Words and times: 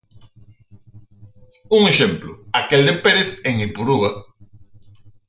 Un 1.77 1.81
exemplo, 1.91 2.31
aquel 2.61 2.81
de 2.87 2.95
Pérez 3.03 3.29
en 3.49 3.55
Ipurúa. 3.67 4.11